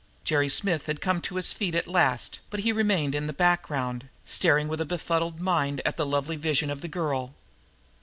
Jerry 0.23 0.49
Smith 0.49 0.87
had 0.87 0.99
come 0.99 1.21
to 1.21 1.35
his 1.35 1.53
feet 1.53 1.75
at 1.75 1.85
last, 1.85 2.39
but 2.49 2.61
he 2.61 2.71
remained 2.71 3.13
in 3.13 3.27
the 3.27 3.33
background, 3.33 4.09
staring 4.25 4.67
with 4.67 4.81
a 4.81 4.83
befuddled 4.85 5.39
mind 5.39 5.79
at 5.85 5.95
the 5.95 6.07
lovely 6.07 6.37
vision 6.37 6.71
of 6.71 6.81
the 6.81 6.87
girl. 6.87 7.35